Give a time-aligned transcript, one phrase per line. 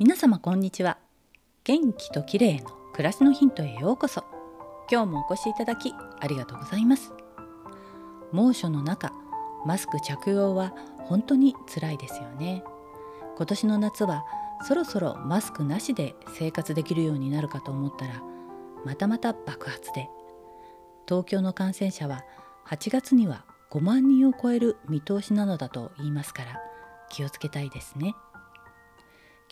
[0.00, 0.98] 皆様こんにちは。
[1.62, 4.24] 元気と綺麗の暮らしのヒントへようこそ。
[4.90, 7.12] 今日もお越しいただきありがとうございます。
[8.32, 9.12] 猛暑の中
[9.64, 10.74] マスク着用は
[11.04, 12.64] 本当に辛いですよね。
[13.36, 14.24] 今年の夏は
[14.66, 18.20] そろそろマスクなしで生活できるようになるかと思ったら
[18.84, 20.08] またまた爆発で。
[21.08, 22.24] 東京の感染者は
[22.66, 26.60] 8月には5万人を超える見通しなのだと言いますから
[27.10, 28.16] 気をつけたいですね。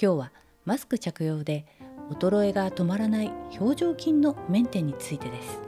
[0.00, 0.32] 今日は
[0.64, 1.66] マスク着用で
[2.10, 5.60] 衰えが止まらない表情筋のメンテについてです。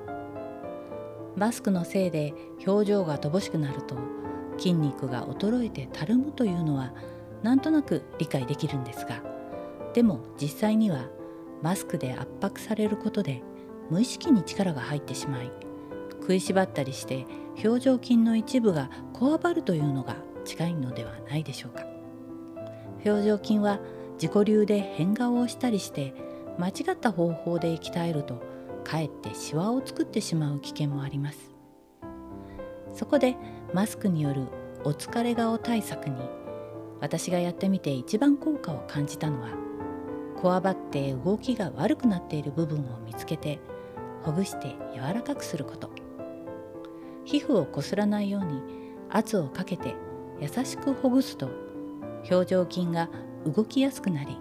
[1.36, 2.32] マスクのせいで
[2.66, 3.96] 表情が乏しくなると
[4.56, 6.92] 筋肉が衰えてたるむというのは
[7.42, 9.20] なんとなく理解できるんですが
[9.94, 11.08] でも実際には
[11.60, 13.42] マスクで圧迫されることで
[13.90, 15.50] 無意識に力が入ってしまい
[16.20, 17.26] 食いしばったりして
[17.64, 21.84] 表情筋の一部がこわばるというのが近いのではないでしょうか。
[23.04, 23.80] 表情筋は
[24.14, 26.14] 自己流で変顔をしたりして
[26.58, 28.42] 間違った方法で鍛えると
[28.84, 31.54] かえってシワを作ってしまう危険もあります。
[32.92, 33.36] そこで
[33.72, 34.46] マスクによる
[34.84, 36.16] お疲れ顔対策に
[37.00, 39.48] 私がやってみて一番効果を感じたのは
[40.40, 43.58] こわばって動きが悪くなっている部分を見つけて
[44.22, 45.90] ほぐして柔らかくすること。
[47.24, 48.62] 皮膚をこすらないように
[49.10, 49.94] 圧をかけて
[50.40, 51.48] 優しくほぐすと
[52.30, 53.08] 表情筋が
[53.46, 54.38] 動きやすくなり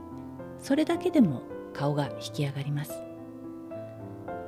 [0.59, 2.93] それだけでも顔が引き上がります。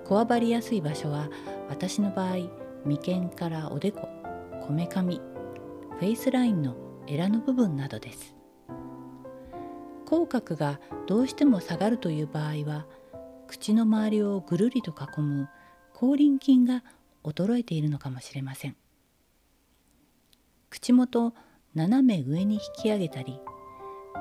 [0.05, 1.29] こわばりやすい場所は
[1.67, 2.35] 私の場合
[2.85, 4.07] 眉間からおでこ
[4.61, 5.19] こめかみ
[5.99, 6.75] フェイスラインの
[7.07, 8.35] エラの部分などです。
[10.05, 12.85] 口角がどうしても下がるという場合は
[13.47, 15.49] 口の周りをぐるりと囲む
[15.93, 16.83] 口輪筋が
[17.23, 18.75] 衰えているのかもしれません。
[20.69, 21.33] 口元を
[21.73, 23.39] 斜め上に引き上げたり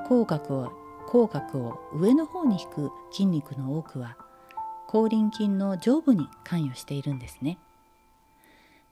[0.06, 0.72] 口角を
[1.06, 4.16] 口角を上の方に引く筋肉の多くは
[4.88, 7.59] 口輪筋の上部に関与しているんですね。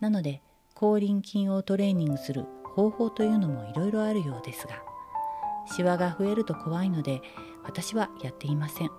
[0.00, 0.40] なので
[0.74, 4.82] 口輪筋をトレーニングする方法というのもいろいろあるようですが
[5.66, 7.20] シワが増えると怖いので
[7.62, 8.90] 私はやっていません。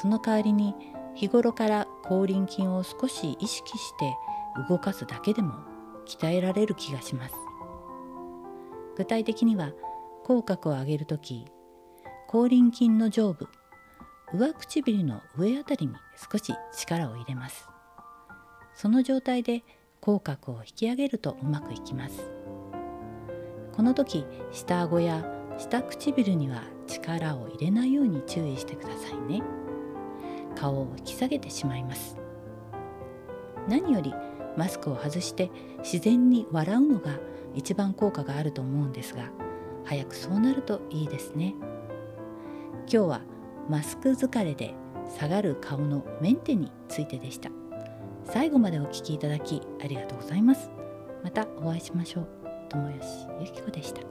[0.00, 0.74] その代わりに
[1.14, 4.16] 日頃から口輪筋を少し意識して
[4.68, 5.54] 動かすだけでも
[6.06, 7.34] 鍛えられる気がします。
[8.96, 9.72] 具体的には
[10.28, 11.46] 口角を上げる時
[12.28, 13.48] 口輪筋の上部
[14.34, 15.94] 上唇の上あたりに
[16.30, 17.66] 少し力を入れます。
[18.74, 19.64] その状態で
[20.02, 22.30] 口角を引き上げるとうまくいきます。
[23.72, 25.24] この時下顎や
[25.56, 29.42] 下唇には力を入れないように注意してくださいね。
[30.54, 32.18] 顔を引き下げてしまいます。
[33.66, 34.12] 何より
[34.58, 37.18] マスクを外して自然に笑うのが
[37.54, 39.47] 一番効果があると思うんですが
[39.88, 41.54] 早くそうなるといいですね。
[42.80, 43.22] 今日は
[43.70, 44.74] マスク疲れで
[45.18, 47.50] 下がる顔のメンテについてでした。
[48.24, 50.70] 最後までお聴きいただきありがとうございます。
[51.24, 52.28] またお会いしましょう。
[52.68, 53.06] 友吉
[53.40, 54.02] ゆき子でした。